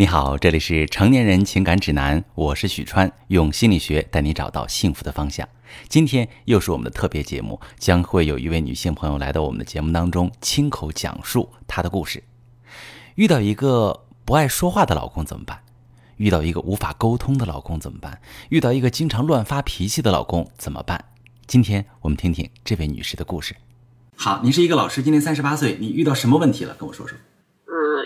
[0.00, 5.46] 你好，这里是成年人情感指南，我是许川，用心理学带你找到幸福的方向。
[5.90, 12.24] 今天又是我们的特别节目，将会有一位女性朋友来到我们的节目当中，亲口讲述她的故事。
[13.16, 15.60] 遇到一个不爱说话的老公怎么办？
[16.16, 18.22] 遇到一个无法沟通的老公怎么办？
[18.48, 21.04] 遇到一个经常乱发脾气的老公怎么办？
[21.46, 23.54] 今天我们听听这位女士的故事。
[24.16, 26.72] 好，你是一个老师，今年三十八岁，你遇到什么问题了？
[26.78, 27.18] 跟我说说。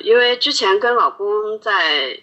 [0.05, 2.21] 因为之前跟老公在，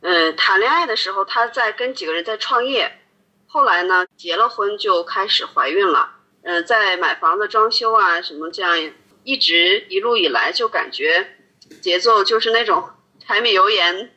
[0.00, 3.00] 呃，谈恋爱的时候，他在跟几个人在创业，
[3.46, 6.10] 后来呢，结了婚就开始怀孕了，
[6.42, 8.92] 嗯，在买房子装修啊什么这样，
[9.24, 11.36] 一直一路以来就感觉
[11.80, 14.10] 节奏就是那种柴米油盐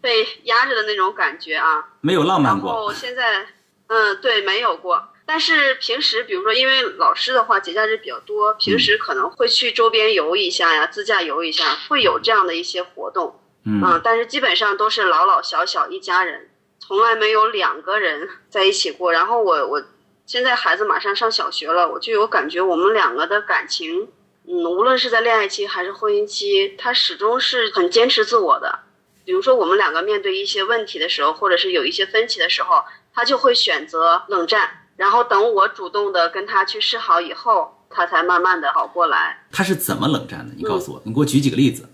[0.00, 2.72] 被压着的那种感觉啊，没有浪漫过。
[2.72, 3.46] 然后现在，
[3.88, 5.08] 嗯，对，没有过。
[5.32, 13.40] 但是平时，比如说，因为老师的话节假日比较多，平时可能会去周边游一下呀，自驾游一下，会有这样的一些活动。
[13.64, 19.10] 嗯，但是基本上都是老老小小一家人，从来没有两个人在一起过。
[19.10, 19.82] 然后我我
[20.26, 24.10] 现在孩子马上上小学了，我就有感觉，我们两个的感情，
[24.46, 28.80] 嗯，无论是在恋爱期还是婚姻期，他始终是很坚持自我的。
[29.24, 34.80] 比如说我们两个面对一些问题的时候，或者是有一些分歧的时候，他就会选择冷战。
[35.02, 39.44] 然后等我主动的跟他去示好以后，他才慢慢的好过来。
[39.50, 40.54] 他是怎么冷战的？
[40.56, 41.88] 你告诉我，你给我举几个例子。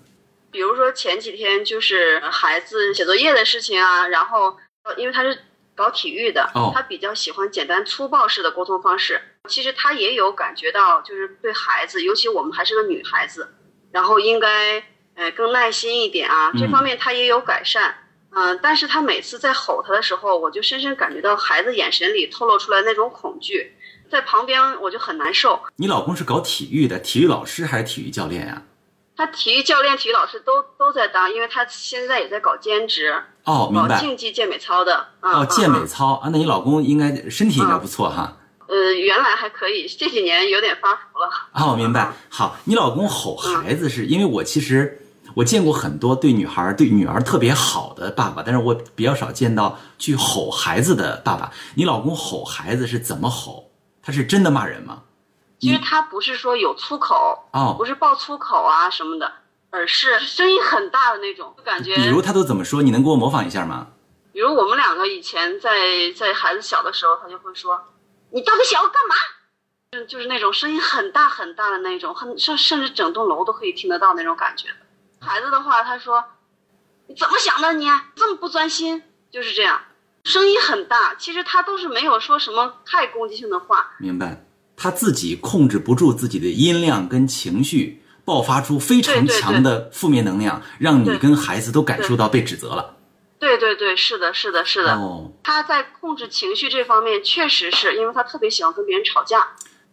[0.50, 4.54] 比如说前几天就是孩子写作业的事情啊，然后
[4.98, 5.38] 因为他是
[5.74, 9.18] 搞体育的，他比较喜欢简单粗暴式的沟通方式。
[9.48, 13.54] 其实他也有感觉到，就是对孩子，尤其我们还是个女孩子，
[13.90, 17.90] 然后应该呃更耐心一点啊，这方面他也有改善。
[17.90, 18.07] 嗯，
[18.62, 23.74] 但是他每次在吼他的时候，我就深深感觉到孩子眼神里透露出来那种恐惧，
[24.10, 25.60] 在旁边我就很难受。
[25.76, 28.62] 你老公是搞体育的，体育老师还是体育教练呀？
[29.16, 33.12] 他体育教练、体育老师都都在当，因为他现在也在搞兼职。
[33.44, 33.98] 哦，明白。
[33.98, 35.08] 竞技健美操的。
[35.20, 38.36] 哦，健美操啊，那你老公应该身体应该不错哈。
[38.68, 41.28] 呃，原来还可以，这几年有点发福了。
[41.54, 42.12] 哦，明白。
[42.28, 45.02] 好，你老公吼孩子是因为我其实。
[45.38, 51.52] 我见过很多对女孩、对女儿特别好的爸爸，但是我比较少见到去吼孩子的爸爸。
[51.76, 53.70] 你老公吼孩子是怎么吼？
[54.02, 55.04] 他是真的骂人吗？
[55.60, 59.30] 其实他不是说有粗口哦，不是爆粗口啊什么的，
[59.70, 61.94] 而是声音很大的那种，就感觉。
[61.94, 62.82] 比如他都怎么说？
[62.82, 63.86] 你能给我模仿一下吗？
[64.32, 65.70] 比如我们两个以前在
[66.16, 67.80] 在孩子小的时候，他就会说
[68.34, 69.14] ：“你到底想要干嘛？”
[69.96, 74.66] 就就是那种声音很大很大的那种，很甚甚至整栋楼都可以听得到那种感觉。
[75.28, 76.24] 孩子的话，他说
[77.06, 77.74] ：“你怎么想的？
[77.74, 79.82] 你这么不专心，就是这样，
[80.24, 81.14] 声音很大。
[81.16, 83.90] 其实他都是没有说什么太攻击性的话。
[83.98, 84.46] 明白？
[84.74, 92.96] 他自己控制不住自己的音量跟情绪，爆发出非常强的负面能量，让你跟孩子都感受到被指责了。
[93.38, 94.94] 对对对，是的，是的，是的。
[94.94, 99.48] 哦，他在控制情绪这方面，确实是因为他特别喜欢跟别人吵架。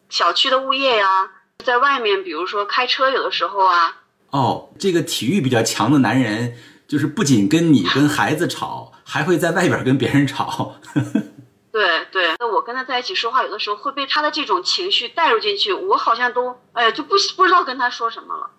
[0.09, 1.29] 小区的物业呀，
[1.65, 3.97] 在外面，比如说开车，有的时候啊。”
[4.35, 6.57] 哦，这个体育比较强的男人，
[6.89, 10.75] 就是不仅跟你跟孩子吵，还会在外边跟别人吵。
[11.71, 18.49] 对对，那我跟他在一起说话，有的时候会被他的这种情绪带入进去，我好像都哎呀就不不知道跟他说什么了。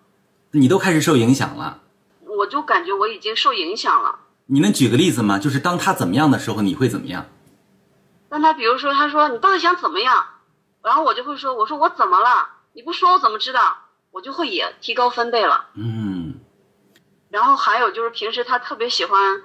[0.49, 1.81] 你都开始受影响了。
[2.25, 4.17] 我就感觉我已经受影响了。
[4.47, 5.37] 你能举个例子吗？
[5.37, 7.27] 就是当他怎么样的时候，你会怎么样？
[8.29, 10.25] 当他比如说他说你到底想怎么样，
[10.81, 12.49] 然后我就会说我说我怎么了？
[12.73, 13.77] 你不说我怎么知道？
[14.17, 16.39] 我就会也提高分贝了，嗯，
[17.29, 19.43] 然后还有就是平时他特别喜欢，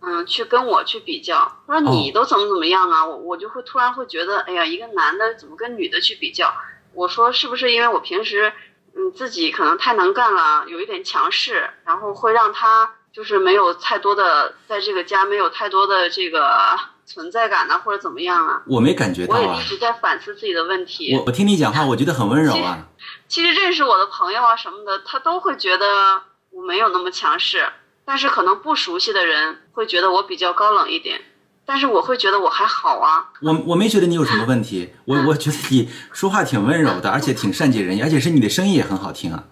[0.00, 6.54] 嗯，去跟我去比较，他说你都怎么怎么样啊，我我就会突然会觉得，哎呀，一个男的怎么跟女的去比较？
[6.94, 8.52] 我说是不是因为我平时，
[8.94, 16.78] 嗯，自己可能太能干了，有一点强势，然后会让他就是没有太多的在这个家没有太多的这个。
[17.04, 18.62] 存在感呢，或者怎么样啊？
[18.66, 19.40] 我没感觉到啊。
[19.40, 21.14] 我也一直在反思自己的问题。
[21.16, 22.88] 我我听你讲话，我觉得很温柔啊。
[23.28, 27.66] 其实认识我的朋友啊什么的，他都会觉得我没有那么强势，
[28.04, 31.20] 但是可能不熟悉的人会觉得我比较高冷一点，
[31.64, 33.30] 但是我会觉得我还好啊。
[33.40, 39.44] 我我没觉得你有什么问题，我我觉得你说话挺温柔的，而且挺善解人意，而且是你的声音也很好听啊。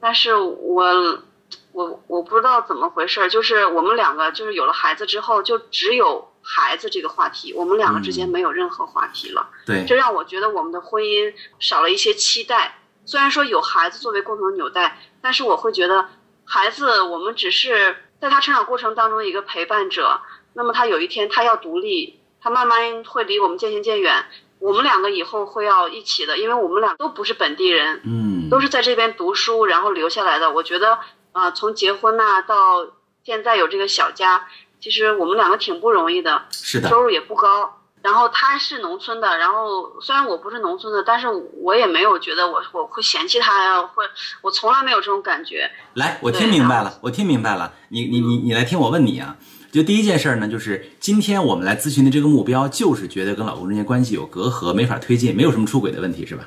[0.00, 1.22] 但是我
[1.76, 6.32] 我我不知道怎么回事，就是我们两个就是有了孩子之后，就只有。
[6.48, 9.48] 孩子这个话题，我们两个之间没有任何话题了。
[9.66, 12.78] 对，这让我觉得我们的婚姻少了一些期待。
[13.04, 16.08] 虽然说有孩子作为共同纽带，但是我会觉得
[16.44, 20.20] 孩子，我们只是在他成长过程当中一个陪伴者。
[20.54, 24.24] 那么他有一天他要独立，他慢慢会离我们渐行渐远。
[24.60, 30.52] 我们两个以后会要一起的，因为我们俩都不是本地人，嗯，都是在这边读书然后留下来的。
[30.52, 31.00] 我觉得
[31.36, 32.86] 啊，从结婚呐到。
[33.26, 34.46] 现在有这个小家，
[34.78, 37.82] 其实我们两个挺不容易的，是的，收入也不高。
[38.00, 41.26] 然后他是农村的，然后虽然我不是农村的，但是
[41.60, 44.04] 我也没有觉得我我会嫌弃他呀，会
[44.42, 45.68] 我从来没有这种感觉。
[45.94, 47.72] 来，我听明白了，我听明白了。
[47.88, 49.36] 你你你你来听我问你啊，
[49.72, 56.44] 就第一件事呢，就是今天我们来咨询的这个目标，就是觉得跟老公之间关系有隔阂，没法推进，没有什么出轨的问题，是吧？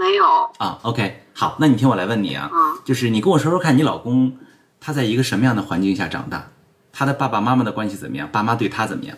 [0.00, 0.24] 没有
[0.56, 0.78] 啊。
[0.82, 4.38] OK，好，那你听我来问你啊，嗯，就是你跟我说说看，你老公
[4.80, 6.48] 他在一个什么样的环境下长大？
[6.90, 8.26] 他的爸爸妈妈的关系怎么样？
[8.32, 9.14] 爸妈对他怎么样？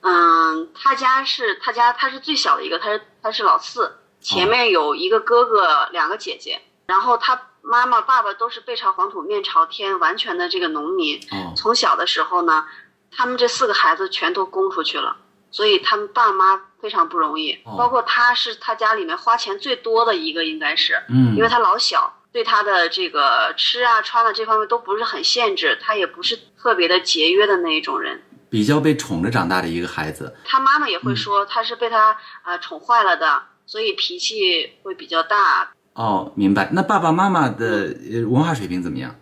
[0.00, 11.18] 嗯，他家是他家他是最小的一个，他是他是老四，前面有一个哥哥，两个姐姐，然后他妈妈爸爸都是背朝黄土面朝天，完全的这个农民。
[11.30, 12.64] 哦，从小的时候呢，
[13.10, 15.16] 他们这四个孩子全都供出去了，
[15.50, 17.58] 所以他们爸妈非常不容易。
[17.64, 28.20] 包括他是他家里面花钱最多的一个，应该是，嗯，因为他老小，对他的这个吃啊穿的这方面都不是很限制，他也不是特别的节约的那一种人。
[28.50, 32.14] 比较被宠着长大的一个孩子，他妈妈也会说他是被他
[32.44, 35.72] 呃宠坏了的，所以脾气会比较大。
[35.94, 36.68] 哦，明白。
[36.72, 37.96] 那爸爸妈妈的
[38.28, 39.16] 文化水平怎么样？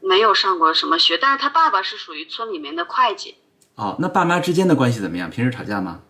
[0.00, 3.36] 没有上过什么学，但是他爸爸是属于村里面的会计。
[3.74, 5.28] 哦，那爸妈之间的关系怎么样？
[5.28, 6.00] 平时吵架吗？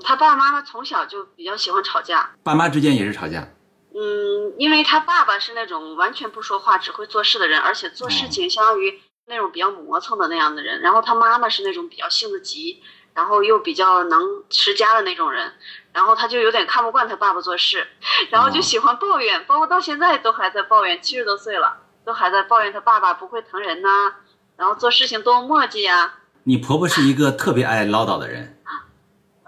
[0.00, 2.30] 嗯，他爸爸妈妈从小就比较喜欢吵架。
[2.42, 3.48] 爸妈之间也是吵架。
[3.94, 9.00] 嗯，因为他爸爸是那种完全不说话、只会做事的人，而且做事情相当于。
[9.26, 12.82] 那种比较磨蹭的那样的人，然后他妈妈是那种比较性子急，
[13.14, 15.52] 然后又比较能持家的那种人，
[15.92, 17.86] 然后他就有点看不惯他爸爸做事，
[18.30, 24.14] 然后就喜欢抱怨，包括到现在都还在抱怨，七十多岁了都还在抱怨他爸爸不会疼人呐，
[24.56, 26.14] 然后做事情多磨叽呀。
[26.42, 28.59] 你婆婆是一个特别爱唠叨的人，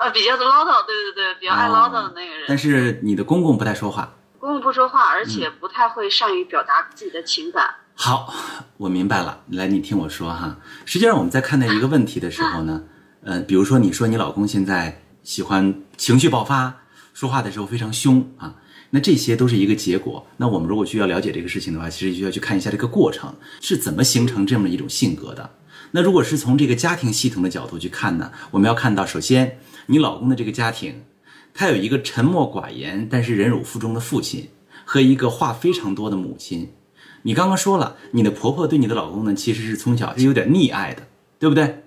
[0.02, 2.44] 呃，比较唠叨，对对对，比较爱唠叨的那个人。
[2.48, 7.72] 但是你的公公不太说话，公公不说话，而且不太会善于表达自己的情感。
[7.94, 8.34] 好，
[8.78, 9.40] 我明白了。
[9.50, 10.56] 来，你听我说哈。
[10.84, 12.82] 实际上，我们在看待一个问题的时候呢，
[13.22, 16.74] 呃，比如说你说你老公现在喜欢情绪爆发，
[17.14, 18.56] 说话的时候非常凶啊，
[18.90, 20.26] 那这些都是一个结果。
[20.38, 25.48] 那我们如果需要了解这个事情的话，其实就要去看一下这个过程是怎么形成这么一种性格的。
[25.90, 31.02] 那如果是从这个家庭系统的角度去看呢，我们要看到，首先你老公的这个家庭，
[31.52, 34.48] 他有一个沉默寡言但是忍辱负重的父亲
[34.84, 36.70] 和一个话非常多的母亲。
[37.24, 41.06] 你刚刚说了，你的婆婆对你的老公呢，其实是从小是有点溺爱的，
[41.38, 41.82] 对不对？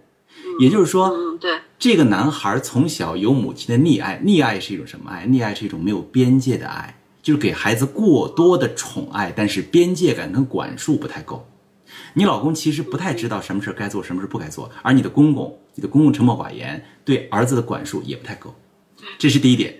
[0.59, 5.27] 也就是说，嗯，对，这个男孩从小有母亲的溺爱，溺爱是一种什么爱？
[5.27, 11.45] 溺爱是一种没有边界的爱，就是给孩子过多的宠爱，但是边界感跟管束不太够。
[12.17, 18.55] 你老公其实不太知道什么事该做，什么事不该做，而你的公公，你的公公沉默寡言，对儿子的管束也不太够。
[19.19, 19.75] 这是第一点。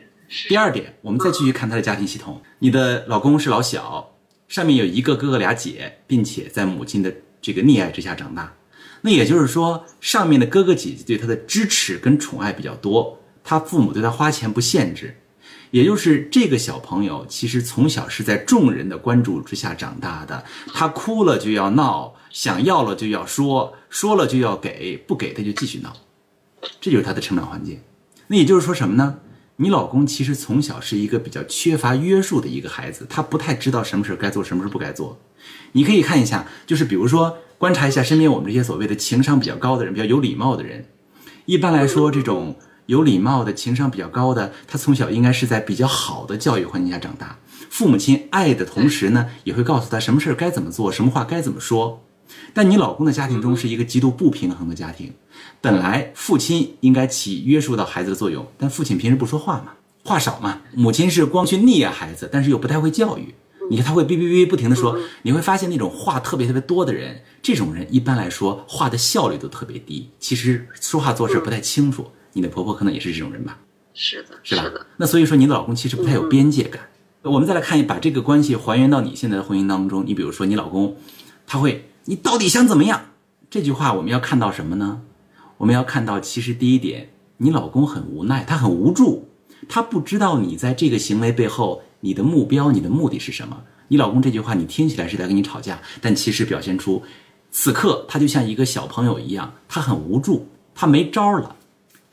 [0.50, 2.42] 第二点，我们再继续看他的家庭系统。
[2.60, 4.12] 你的老公是老小。
[4.48, 7.12] 上面有一个哥哥俩姐，并且在母亲的
[7.42, 8.54] 这个溺爱之下长大，
[9.02, 15.18] 那也就是说，上面的哥哥姐姐对他的支持跟宠爱比较多，他父母对他花钱不限制，
[15.72, 20.44] 也就是这个小朋友其实从小是在众人的关注之下长大的，
[20.74, 25.96] 他哭了就要闹，想要了就要说，说了就要给，不给他就继续闹，
[26.80, 27.80] 这就是他的成长环境。
[28.28, 29.20] 那也就是说什么呢？
[29.58, 35.18] 你老公其实从小是一个比较缺乏约束的一个孩子，他不太知道什么事该做，什么事不该做。
[35.72, 40.86] 你可以看一下，就是比如说观察一下身边我们这些所谓的情商比较高的人，比较有礼貌的人。
[41.46, 42.56] 一般来说，这种
[42.88, 47.38] 有礼貌的、情商比较高的，他从小应该是在比较好的教育环境下长大，
[47.70, 52.04] 父母亲爱的同时呢，也会告诉他什么事儿该怎么做，什么话该怎么说。
[52.54, 55.14] 但你老公的家庭中是一个极度不平衡的家庭。
[55.62, 59.74] 本来父亲应该起约束到孩子的作用，但父亲平时不说话嘛，
[60.04, 60.62] 话少嘛。
[60.74, 63.34] 母亲是光去溺爱孩子，但是又不太会教育。
[63.70, 70.12] 你看他会哔哔哔不停的说，你会发现那种话特别特别多的人，这种人一般来说话的效率都特别低。
[70.20, 72.12] 其实说话做事不太清楚。
[72.36, 73.58] 你的婆婆可能也是这种人吧？
[73.94, 74.64] 是的，是吧？
[74.64, 74.86] 是的。
[74.98, 76.82] 那所以说你的老公其实不太有边界感。
[77.22, 80.06] 我们再来看一把这个关系还原到你现在的婚姻当中。
[80.06, 80.98] 你比如说你老公，
[81.48, 83.02] 他会，你到底想怎么样？
[83.50, 85.02] 这句话我们要看到什么呢？
[85.58, 89.30] 我们要看到，其实第一点，你老公很无奈，他很无助，
[89.70, 93.64] 他不知道你在这个行为背后，你的目标、你的目的是什么。
[93.88, 97.02] 你老公这句话，你听起来是在跟你吵架，但其实表现出，
[97.50, 101.56] 此刻他就像一个小朋友一样，他很无助，他没招了，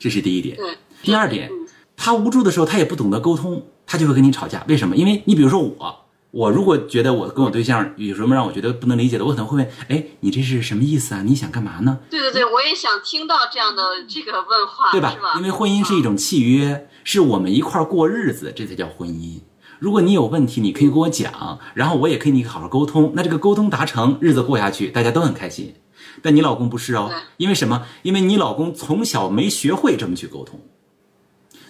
[0.03, 0.57] 这是第一点。
[1.01, 1.49] 第二点，
[1.95, 4.61] 他无助的时候，他也不懂得沟通，他就会跟你吵架。
[4.67, 4.97] 为什么？
[4.97, 5.99] 因为你比如说我。
[6.31, 11.21] 我如果觉得我跟我对象有什么让我觉得不能理解的，我可能会问：哎，你这是什么意思啊？
[11.23, 11.99] 你想干嘛呢？
[12.09, 15.15] 对对对，我也想听到这样的这个问话，对吧？
[15.37, 19.39] 因为婚姻是一种契约，是我们一块儿过日子，这才叫婚姻。
[19.77, 23.13] 如果你有问题，你可以跟我讲，然后我也可以你好好沟通。
[23.15, 25.75] 那这个沟通达成，日子过下去，大家都很开心。
[26.21, 27.85] 但你老公不是哦，因为什么？
[28.01, 30.59] 因为你老公从小没学会这么去沟通，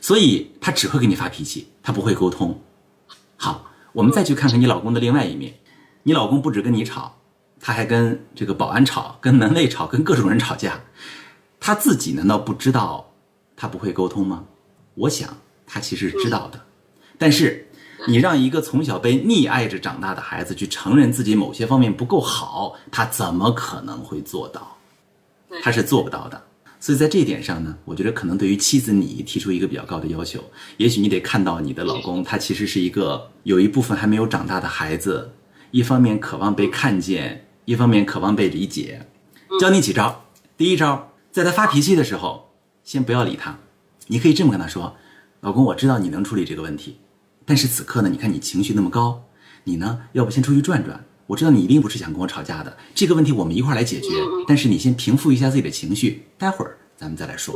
[0.01, 2.61] 所以他只会跟你发脾气，他不会沟通。
[3.37, 5.55] 好，我们再去看看你老公的另外一面，
[6.03, 7.19] 你老公不止跟你吵，
[7.59, 10.81] 他还跟这个保安吵，跟门卫吵，跟各种人吵架。
[11.59, 13.13] 他自己难道不知道
[13.55, 14.45] 他不会沟通吗？
[14.95, 16.65] 我想他其实是知道的，
[17.17, 17.67] 但是。
[18.07, 24.77] 你让一个从小被溺爱着长大的孩子去承认自己某些方面不够好，他怎么可能会做到？
[25.61, 26.41] 他是做不到的。
[26.79, 30.43] 所以在这一点上呢，我觉得可能对于妻子你提出一个比较高的要求，
[30.75, 35.31] 也许你得看到你的老公，他其实是一个有一部分还没有长大的孩子，
[35.71, 39.07] 一方面渴望被看见，一方面渴望被理解。
[39.61, 40.25] 教你几招，
[40.57, 42.49] 第一招，在他发脾气的时候，
[42.83, 43.57] 先不要理他，
[44.07, 44.97] 你可以这么跟他说
[45.39, 46.97] ：“老公，我知道你能处理这个问题。”
[47.45, 49.23] 但是此刻呢，你看你情绪那么高，
[49.63, 51.03] 你呢，要不先出去转转？
[51.25, 54.09] 我知道你一定不是想跟我吵架的，这个问题我们一块来解决。
[54.45, 57.55] 但是你先平复一下自己的情绪，待会儿咱们再来说。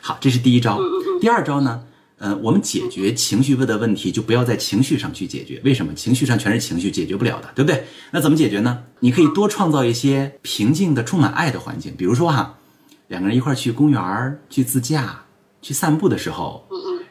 [0.00, 0.80] 好，这是第一招。
[1.20, 1.84] 第二招呢，
[2.18, 5.60] 呃，我们解决情绪问的问题，就不要在情绪上去解决。
[5.64, 5.94] 为什么？
[5.94, 7.86] 情绪上全是情绪，解决不了的，对不对？
[8.10, 8.82] 那怎么解决呢？
[9.00, 11.94] 你可以多创造一些平静的、充满爱的环境。
[11.96, 12.58] 比如说哈，
[13.06, 15.22] 两个人一块去公园去自驾、
[15.62, 16.63] 去散步的时候。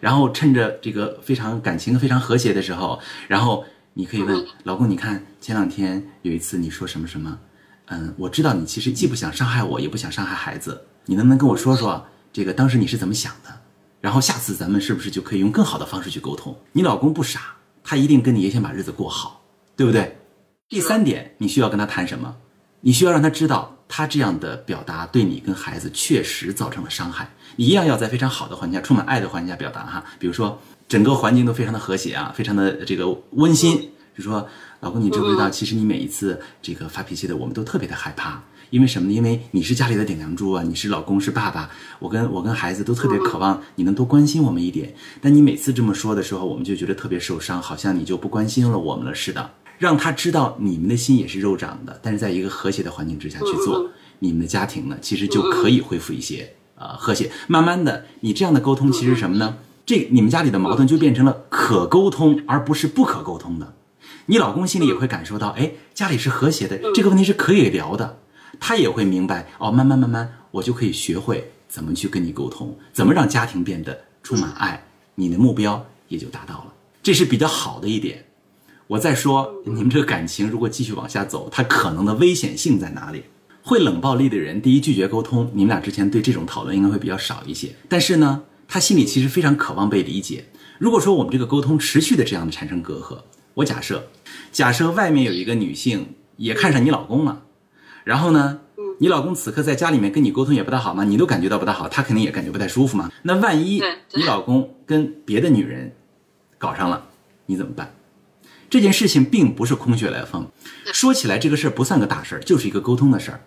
[0.04, 7.40] 然后趁着这个非常感情非常和谐的时候，然后你可以问老公：“你看前两天有一次你说什么什么？
[7.86, 10.86] 嗯，我知道你其实既不想伤害我，也不想伤害孩子。
[11.06, 13.62] 你能不能跟我说说这个当时你是怎么想的？
[14.02, 16.54] 然后下次咱们是不是就可以用更好的方式去沟通？
[16.74, 19.42] 你老公不傻，他一定跟你也想把日子过好，
[19.78, 20.18] 对不对？
[20.68, 22.36] 第三点，你需要跟他谈什么？
[22.82, 27.30] 你需要让他知道，他这样的表达对你跟孩子确实造成了伤害。
[27.58, 30.04] 你一样要在非常好的环境下、充满爱的环境下表达哈。
[30.18, 33.92] 比如说，整个环境都非常的和谐啊，非常的这个温馨。
[34.18, 34.48] 就说，
[34.80, 38.42] 老公，你知不知道，其实你每一次这个发脾气的，我们都特别的害怕。
[38.72, 39.14] 因为什么呢？
[39.14, 41.70] 因为你是家里的顶梁柱啊，你是老公，是爸爸。
[42.00, 44.92] 我跟我跟孩子都特别渴望你能多关心我们一点。
[45.22, 49.52] 但你每次这么说的时候，我们就觉得特别受伤，好像你就不关心了我们了似的。
[49.84, 57.30] 让他知道你们的心也是肉长的，但是在一个和谐的环境之下去做，你们的家庭呢，其实就可以恢复一些呃和谐。
[57.48, 59.58] 慢慢的，你这样的沟通其实什么呢？
[59.86, 63.74] 这你们家里的矛盾就变成了可沟通，而不是不可沟通的。
[64.28, 68.20] 你老公心里也会感受到，哎，家里是和谐的，这个问题是可以聊的。
[68.62, 74.82] 他也会明白，哦，慢慢慢慢，我就可以学会怎么去跟你沟通，怎么让家庭变得充满爱，
[75.16, 76.74] 你的目标也就达到了。
[77.02, 78.24] 这是比较好的一点。
[78.88, 83.24] 我再说，你们这个感情如果继续往下走，它可能的危险性在哪里？
[83.62, 87.70] 会冷暴力的人，第一拒绝沟通，你们俩之前对这种讨论应该会比较少一些。
[87.88, 90.46] 但是呢，他心里其实非常渴望被理解。
[90.80, 93.18] 如果说我们这个沟通持续的这样的产生隔阂，
[93.54, 94.04] 我假设，
[94.52, 97.44] 假设外面有一个女性也看上你老公了，
[98.04, 98.60] 然后呢，
[99.00, 103.10] 你老公此刻在家里面跟你沟通也不大好嘛，你都感觉到不大好，他肯定也感觉不太舒服嘛。
[103.22, 103.82] 那万一
[104.14, 105.90] 你老公跟别的女人
[106.58, 107.06] 搞上了，
[107.46, 107.90] 你怎么办？
[108.74, 110.48] 这件事情并不是空穴来风，
[110.86, 113.40] 说起来这个事儿不算个大事儿，就是一个沟通的事儿。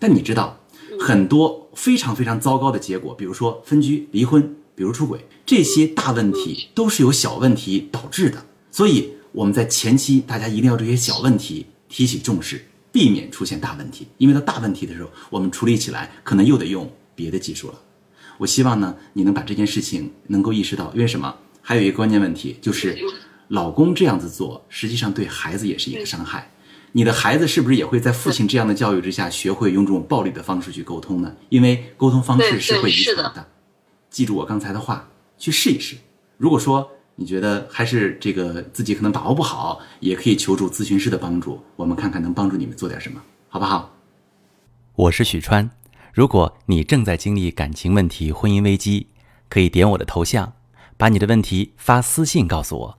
[0.00, 0.58] 但你知道，
[0.98, 4.42] 很多非常非常糟糕的结果，比如说分居、离婚，
[4.74, 8.44] 比如出轨，这些大问题都是由小问题导致的。
[8.72, 14.08] 所以我们在前期，大家一定要这些小问题提起重视，避免出现大问题。
[14.18, 17.74] 因为到大问题的时候，我们处理起来可能又得用别的技术了。
[18.36, 21.32] 我希望呢，你能把这件事情能够意识到，因为什么？
[21.64, 22.98] 还有一个关键问题就是。
[23.52, 26.50] 老公这样子做，实际上对孩子也是一个伤害。
[26.92, 31.36] 你的孩子是不是也会在父亲这样的教育之下，学会用这种暴力的方式去沟通呢？
[31.50, 33.46] 因为沟通方式是会遗传的。
[34.08, 35.06] 记住我刚才的话，
[35.36, 35.96] 去试一试。
[36.38, 43.94] 如果说你觉得还是这个自己可能把握不好，也可以求助咨询师的帮助，我们看看能帮助你们做点什么，好不好？
[44.94, 45.70] 我是许川。
[46.14, 49.08] 如果你正在经历感情问题、婚姻危机，
[49.50, 50.54] 可以点我的头像，
[50.96, 52.98] 把你的问题发私信告诉我。